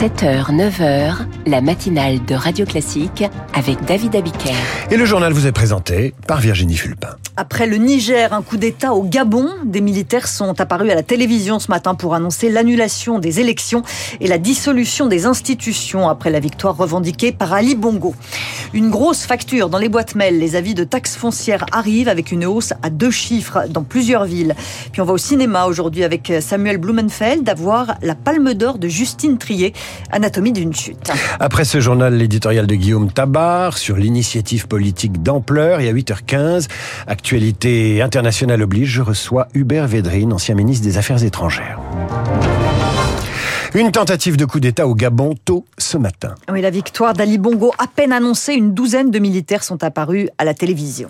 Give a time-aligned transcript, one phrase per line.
[0.00, 4.54] 7h, 9h, la matinale de Radio Classique avec David Abiker.
[4.92, 7.16] Et le journal vous est présenté par Virginie Fulpin.
[7.36, 11.58] Après le Niger, un coup d'État au Gabon, des militaires sont apparus à la télévision
[11.58, 13.82] ce matin pour annoncer l'annulation des élections
[14.20, 18.14] et la dissolution des institutions après la victoire revendiquée par Ali Bongo.
[18.72, 20.38] Une grosse facture dans les boîtes mail.
[20.38, 24.54] Les avis de taxes foncières arrivent avec une hausse à deux chiffres dans plusieurs villes.
[24.92, 29.38] Puis on va au cinéma aujourd'hui avec Samuel Blumenfeld d'avoir la Palme d'Or de Justine
[29.38, 29.72] Trier,
[30.12, 31.10] Anatomie d'une chute.
[31.42, 36.68] Après ce journal, l'éditorial de Guillaume Tabar sur l'initiative politique d'ampleur et à 8h15,
[37.06, 41.80] actualité internationale oblige, je reçois Hubert Védrine, ancien ministre des Affaires étrangères.
[43.74, 46.34] Une tentative de coup d'État au Gabon tôt ce matin.
[46.52, 50.44] Oui, la victoire d'Ali Bongo, à peine annoncée, une douzaine de militaires sont apparus à
[50.44, 51.08] la télévision.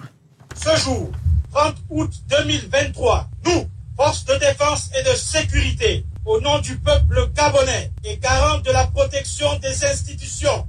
[0.54, 1.10] Ce jour,
[1.52, 3.64] 30 août 2023, nous,
[3.96, 8.86] forces de défense et de sécurité, au nom du peuple gabonais et garant de la
[8.86, 10.66] protection des institutions,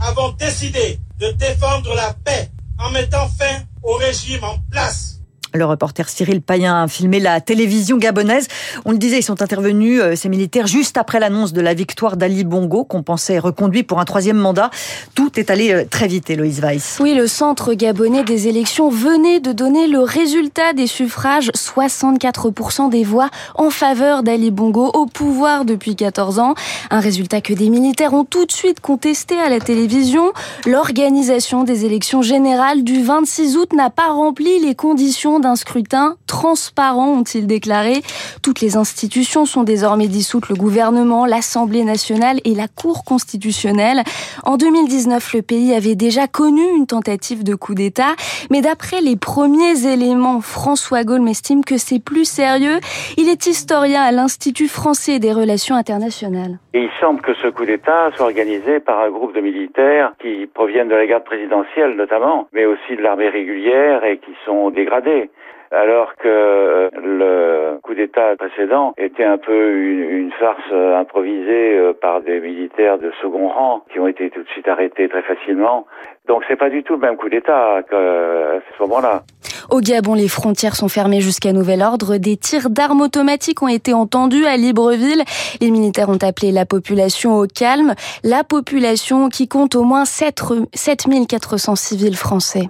[0.00, 5.19] avons décidé de défendre la paix en mettant fin au régime en place.
[5.52, 8.46] Le reporter Cyril Payen a filmé la télévision gabonaise.
[8.84, 12.16] On le disait, ils sont intervenus, euh, ces militaires, juste après l'annonce de la victoire
[12.16, 14.70] d'Ali Bongo, qu'on pensait reconduit pour un troisième mandat.
[15.16, 16.98] Tout est allé euh, très vite, Héloïse Weiss.
[17.00, 21.50] Oui, le centre gabonais des élections venait de donner le résultat des suffrages.
[21.50, 26.54] 64% des voix en faveur d'Ali Bongo au pouvoir depuis 14 ans.
[26.90, 30.32] Un résultat que des militaires ont tout de suite contesté à la télévision.
[30.64, 37.08] L'organisation des élections générales du 26 août n'a pas rempli les conditions d'un scrutin transparent,
[37.08, 38.02] ont-ils déclaré.
[38.42, 44.02] Toutes les institutions sont désormais dissoutes, le gouvernement, l'Assemblée nationale et la Cour constitutionnelle.
[44.44, 48.14] En 2019, le pays avait déjà connu une tentative de coup d'État,
[48.50, 52.78] mais d'après les premiers éléments, François Gaulle estime que c'est plus sérieux.
[53.16, 56.58] Il est historien à l'Institut français des relations internationales.
[56.74, 60.46] Et il semble que ce coup d'État soit organisé par un groupe de militaires qui
[60.52, 65.29] proviennent de la garde présidentielle notamment, mais aussi de l'armée régulière et qui sont dégradés
[65.70, 72.22] alors que le coup d'État précédent était un peu une, une farce improvisée euh, par
[72.22, 75.86] des militaires de second rang qui ont été tout de suite arrêtés très facilement.
[76.26, 79.22] Donc c'est pas du tout le même coup d'État qu'à ce moment-là.
[79.70, 82.16] Au Gabon, les frontières sont fermées jusqu'à nouvel ordre.
[82.16, 85.22] Des tirs d'armes automatiques ont été entendus à Libreville.
[85.60, 87.94] Les militaires ont appelé la population au calme.
[88.24, 90.42] La population qui compte au moins 7,
[90.74, 92.68] 7400 civils français.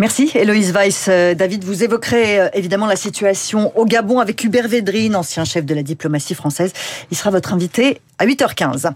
[0.00, 1.06] Merci Héloïse Weiss.
[1.08, 5.64] Euh, David, vous évoquerez euh, évidemment la situation au Gabon avec Hubert Védrine, ancien chef
[5.64, 6.72] de la diplomatie française.
[7.12, 8.90] Il sera votre invité à 8h15.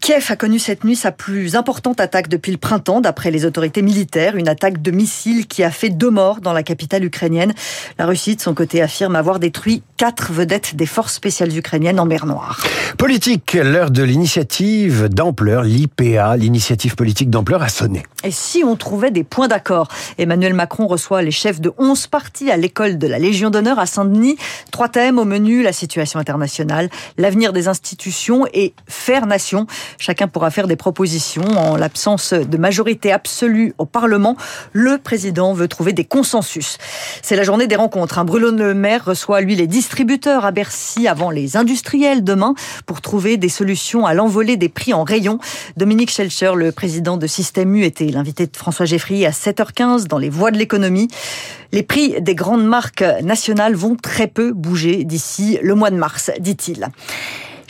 [0.00, 3.82] Kiev a connu cette nuit sa plus importante attaque depuis le printemps, d'après les autorités
[3.82, 7.52] militaires, une attaque de missiles qui a fait deux morts dans la capitale ukrainienne.
[7.98, 12.06] La Russie, de son côté, affirme avoir détruit quatre vedettes des forces spéciales ukrainiennes en
[12.06, 12.64] mer Noire.
[12.96, 18.02] Politique, l'heure de l'initiative d'ampleur, l'IPA, l'initiative politique d'ampleur a sonné.
[18.24, 19.88] Et si on trouvait des points d'accord?
[20.16, 23.84] Emmanuel Macron reçoit les chefs de 11 partis à l'école de la Légion d'honneur à
[23.84, 24.38] Saint-Denis.
[24.70, 26.88] Trois thèmes au menu, la situation internationale,
[27.18, 29.66] l'avenir des institutions et faire nation.
[29.98, 31.42] Chacun pourra faire des propositions.
[31.42, 34.36] En l'absence de majorité absolue au Parlement,
[34.72, 36.78] le président veut trouver des consensus.
[37.22, 38.18] C'est la journée des rencontres.
[38.18, 42.54] Un Bruno Le Maire reçoit, lui, les distributeurs à Bercy avant les industriels demain
[42.86, 45.38] pour trouver des solutions à l'envolée des prix en rayon.
[45.76, 50.18] Dominique Schelcher, le président de Système U, était l'invité de François Geffrier à 7h15 dans
[50.18, 51.08] les voies de l'économie.
[51.72, 56.30] Les prix des grandes marques nationales vont très peu bouger d'ici le mois de mars,
[56.40, 56.88] dit-il.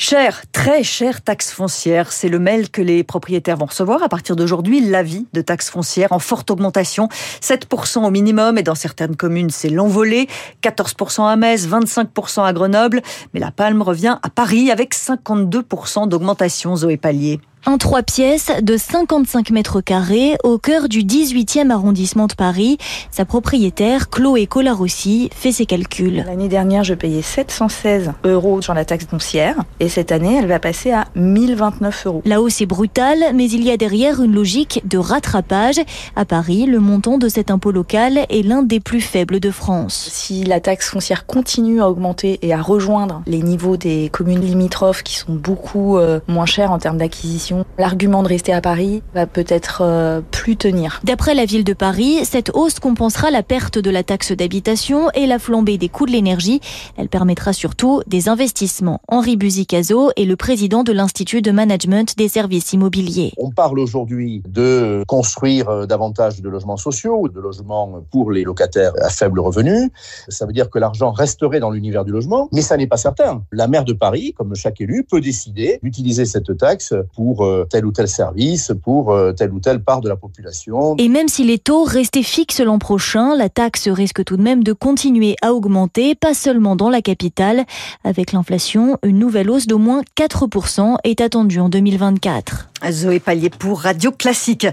[0.02, 4.34] Cher, très cher taxe foncière, c'est le mail que les propriétaires vont recevoir à partir
[4.34, 4.80] d'aujourd'hui.
[4.80, 7.10] L'avis de taxe foncière en forte augmentation,
[7.42, 10.26] 7% au minimum et dans certaines communes c'est l'envolée,
[10.62, 13.02] 14% à Metz, 25% à Grenoble,
[13.34, 17.38] mais la palme revient à Paris avec 52% d'augmentation, Zoé Pallier.
[17.66, 22.78] Un trois pièces de 55 mètres carrés au cœur du 18e arrondissement de Paris.
[23.10, 26.24] Sa propriétaire, Chloé Colarossi, fait ses calculs.
[26.26, 30.58] L'année dernière, je payais 716 euros sur la taxe foncière et cette année, elle va
[30.58, 32.22] passer à 1029 euros.
[32.24, 35.80] La hausse est brutale, mais il y a derrière une logique de rattrapage.
[36.16, 40.08] À Paris, le montant de cet impôt local est l'un des plus faibles de France.
[40.10, 45.02] Si la taxe foncière continue à augmenter et à rejoindre les niveaux des communes limitrophes
[45.02, 49.26] qui sont beaucoup euh, moins chères en termes d'acquisition, l'argument de rester à Paris va
[49.26, 51.00] peut-être euh, plus tenir.
[51.04, 55.26] D'après la ville de Paris, cette hausse compensera la perte de la taxe d'habitation et
[55.26, 56.60] la flambée des coûts de l'énergie.
[56.96, 59.00] Elle permettra surtout des investissements.
[59.08, 63.32] Henri Buzicazo est le président de l'Institut de management des services immobiliers.
[63.36, 68.44] On parle aujourd'hui de construire euh, davantage de logements sociaux ou de logements pour les
[68.44, 69.90] locataires à faible revenu.
[70.28, 73.42] Ça veut dire que l'argent resterait dans l'univers du logement, mais ça n'est pas certain.
[73.52, 77.84] La maire de Paris, comme chaque élu, peut décider d'utiliser cette taxe pour euh, tel
[77.86, 80.96] ou tel service, pour euh, telle ou telle part de la population.
[80.98, 84.64] Et même si les taux restaient fixes l'an prochain, la taxe risque tout de même
[84.64, 87.64] de continuer à augmenter, pas seulement dans la capitale.
[88.04, 92.69] Avec l'inflation, une nouvelle hausse d'au moins 4% est attendue en 2024.
[92.90, 94.66] Zoé Pallier pour Radio Classique.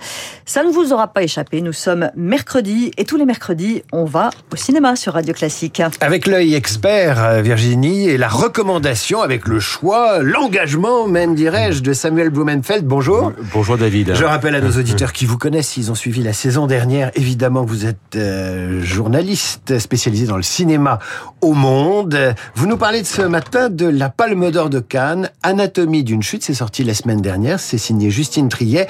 [0.45, 4.29] Ça ne vous aura pas échappé, nous sommes mercredi et tous les mercredis, on va
[4.51, 5.81] au cinéma sur Radio Classique.
[5.99, 11.93] Avec l'œil expert, euh, Virginie, et la recommandation avec le choix, l'engagement même, dirais-je, de
[11.93, 12.85] Samuel Blumenfeld.
[12.85, 13.33] Bonjour.
[13.53, 14.13] Bonjour David.
[14.15, 17.65] Je rappelle à nos auditeurs qui vous connaissent, s'ils ont suivi la saison dernière, évidemment,
[17.65, 20.99] vous êtes euh, journaliste spécialisé dans le cinéma
[21.41, 22.35] au monde.
[22.55, 26.43] Vous nous parlez de ce matin de la Palme d'Or de Cannes, Anatomie d'une chute,
[26.43, 28.87] c'est sorti la semaine dernière, c'est signé Justine Triet,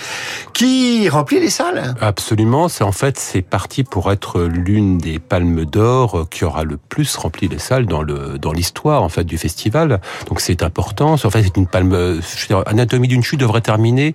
[0.53, 1.95] qui remplit les salles.
[2.01, 6.77] Absolument, c'est en fait c'est parti pour être l'une des palmes d'or qui aura le
[6.77, 9.99] plus rempli les salles dans le dans l'histoire en fait du festival.
[10.27, 11.13] Donc c'est important.
[11.13, 12.19] En fait, c'est une palme.
[12.47, 14.13] Dire, Anatomie d'une chute devrait terminer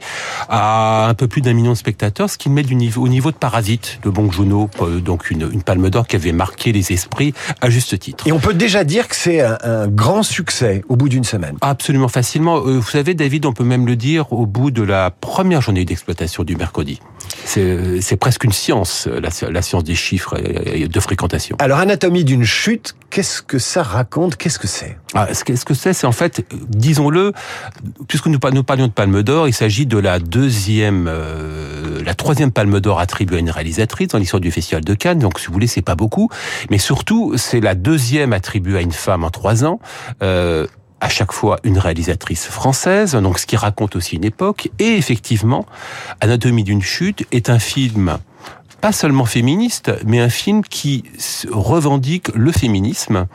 [0.49, 3.31] à un peu plus d'un million de spectateurs, ce qui met du niveau au niveau
[3.31, 4.71] de Parasite, de Bong Joon-ho,
[5.05, 8.27] donc une, une palme d'or qui avait marqué les esprits à juste titre.
[8.27, 11.57] Et on peut déjà dire que c'est un, un, grand succès au bout d'une semaine.
[11.61, 12.59] Absolument facilement.
[12.59, 15.85] Euh, vous savez, David, on peut même le dire au bout de la première journée
[15.85, 17.01] d'exploitation du mercredi.
[17.45, 20.37] C'est presque une science, la, la, science des chiffres
[20.67, 21.57] et de fréquentation.
[21.59, 24.37] Alors, anatomie d'une chute, qu'est-ce que ça raconte?
[24.37, 24.97] Qu'est-ce que c'est?
[25.15, 27.33] Ah, Ce que c'est, c'est en fait, disons-le,
[28.09, 32.53] puisque nous, nous parlions de Palme d'Or, il s'agit de la deuxième, euh, la troisième
[32.53, 35.19] Palme d'Or attribuée à une réalisatrice dans l'histoire du Festival de Cannes.
[35.19, 36.31] Donc, si vous voulez, c'est pas beaucoup,
[36.71, 39.81] mais surtout, c'est la deuxième attribuée à une femme en trois ans.
[40.23, 40.67] Euh,
[41.03, 44.71] à chaque fois une réalisatrice française, donc ce qui raconte aussi une époque.
[44.79, 45.67] Et effectivement,
[46.21, 48.19] Anatomie d'une chute est un film
[48.81, 51.05] pas seulement féministe, mais un film qui
[51.51, 53.27] revendique le féminisme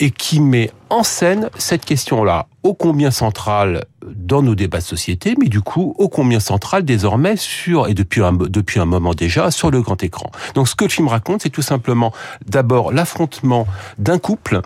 [0.00, 5.36] et qui met en scène cette question-là, ô combien centrale dans nos débats de société,
[5.38, 9.52] mais du coup, ô combien centrale désormais sur, et depuis un, depuis un moment déjà,
[9.52, 10.32] sur le grand écran.
[10.54, 12.12] Donc ce que le film raconte, c'est tout simplement
[12.46, 13.68] d'abord l'affrontement
[13.98, 14.60] d'un couple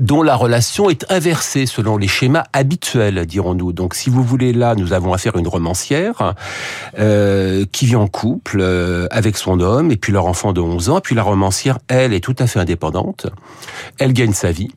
[0.00, 3.72] dont la relation est inversée selon les schémas habituels, dirons-nous.
[3.72, 6.34] Donc, si vous voulez, là, nous avons affaire à une romancière
[6.98, 10.90] euh, qui vit en couple euh, avec son homme et puis leur enfant de 11
[10.90, 10.98] ans.
[10.98, 13.26] Et puis la romancière, elle, est tout à fait indépendante.
[13.98, 14.70] Elle gagne sa vie.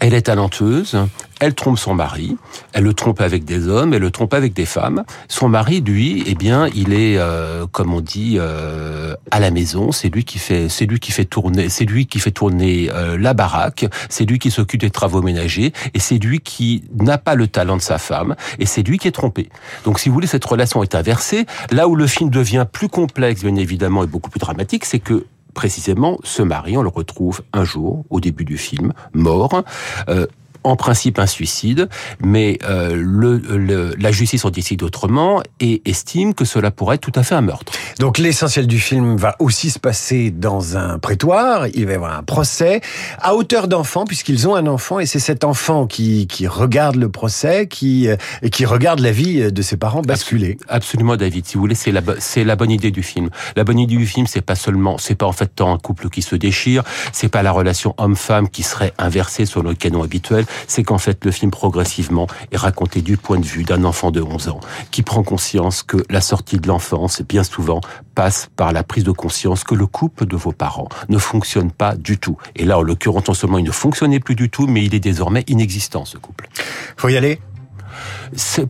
[0.00, 0.96] Elle est talenteuse,
[1.40, 2.36] elle trompe son mari,
[2.72, 5.04] elle le trompe avec des hommes, elle le trompe avec des femmes.
[5.28, 9.92] Son mari, lui, eh bien, il est, euh, comme on dit, euh, à la maison.
[9.92, 13.16] C'est lui qui fait, c'est lui qui fait tourner, c'est lui qui fait tourner euh,
[13.18, 13.86] la baraque.
[14.08, 17.76] C'est lui qui s'occupe des travaux ménagers et c'est lui qui n'a pas le talent
[17.76, 19.48] de sa femme et c'est lui qui est trompé.
[19.84, 21.46] Donc, si vous voulez, cette relation est inversée.
[21.70, 25.26] Là où le film devient plus complexe, bien évidemment, et beaucoup plus dramatique, c'est que
[25.54, 29.64] précisément, ce mari, on le retrouve un jour, au début du film, mort.
[30.08, 30.26] Euh,
[30.68, 31.88] en principe un suicide,
[32.20, 37.00] mais euh, le, le, la justice en décide autrement et estime que cela pourrait être
[37.00, 37.72] tout à fait un meurtre.
[37.98, 42.16] Donc l'essentiel du film va aussi se passer dans un prétoire, il va y avoir
[42.16, 42.80] un procès
[43.20, 47.08] à hauteur d'enfant puisqu'ils ont un enfant et c'est cet enfant qui, qui regarde le
[47.08, 48.08] procès, qui,
[48.42, 50.58] et qui regarde la vie de ses parents basculer.
[50.68, 53.30] Absolument David, si vous voulez, c'est la, c'est la bonne idée du film.
[53.56, 56.08] La bonne idée du film, c'est pas seulement, c'est pas en fait tant un couple
[56.10, 56.82] qui se déchire,
[57.12, 61.24] c'est pas la relation homme-femme qui serait inversée sur le canon habituel, c'est qu'en fait
[61.24, 64.60] le film progressivement est raconté du point de vue d'un enfant de 11 ans
[64.90, 67.80] qui prend conscience que la sortie de l'enfance, bien souvent,
[68.14, 71.94] passe par la prise de conscience que le couple de vos parents ne fonctionne pas
[71.94, 72.36] du tout.
[72.56, 75.00] Et là, en l'occurrence, non seulement il ne fonctionnait plus du tout, mais il est
[75.00, 76.48] désormais inexistant, ce couple.
[76.96, 77.40] Faut y aller?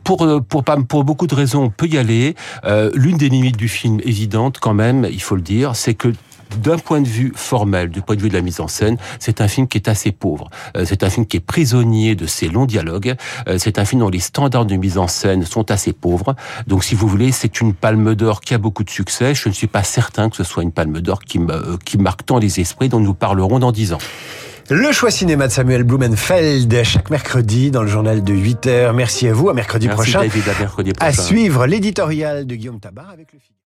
[0.05, 2.35] Pour, pour, pour beaucoup de raisons, on peut y aller.
[2.65, 6.13] Euh, L'une des limites du film évidente, quand même, il faut le dire, c'est que
[6.57, 9.41] d'un point de vue formel, du point de vue de la mise en scène, c'est
[9.41, 10.51] un film qui est assez pauvre.
[10.85, 13.15] C'est un film qui est prisonnier de ses longs dialogues.
[13.59, 16.35] C'est un film dont les standards de mise en scène sont assez pauvres.
[16.67, 19.35] Donc, si vous voulez, c'est une palme d'or qui a beaucoup de succès.
[19.35, 21.39] Je ne suis pas certain que ce soit une palme d'or qui,
[21.85, 23.99] qui marque tant les esprits dont nous parlerons dans dix ans.
[24.71, 28.93] Le choix cinéma de Samuel Blumenfeld, chaque mercredi dans le journal de 8 heures.
[28.93, 30.21] Merci à vous, à mercredi Merci prochain.
[30.21, 31.09] David, à mercredi prochain.
[31.09, 33.55] À suivre l'éditorial de Guillaume Tabar avec le film.